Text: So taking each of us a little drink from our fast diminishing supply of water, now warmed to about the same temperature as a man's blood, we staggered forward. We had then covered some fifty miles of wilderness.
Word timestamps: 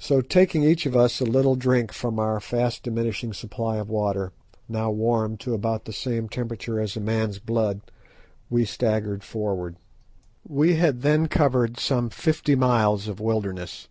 So 0.00 0.20
taking 0.20 0.64
each 0.64 0.84
of 0.84 0.96
us 0.96 1.20
a 1.20 1.24
little 1.24 1.54
drink 1.54 1.92
from 1.92 2.18
our 2.18 2.40
fast 2.40 2.82
diminishing 2.82 3.32
supply 3.32 3.76
of 3.76 3.88
water, 3.88 4.32
now 4.68 4.90
warmed 4.90 5.38
to 5.46 5.54
about 5.54 5.84
the 5.84 5.92
same 5.92 6.28
temperature 6.28 6.80
as 6.80 6.96
a 6.96 7.00
man's 7.00 7.38
blood, 7.38 7.80
we 8.50 8.64
staggered 8.64 9.22
forward. 9.22 9.76
We 10.44 10.74
had 10.74 11.02
then 11.02 11.28
covered 11.28 11.78
some 11.78 12.10
fifty 12.10 12.56
miles 12.56 13.06
of 13.06 13.20
wilderness. 13.20 13.86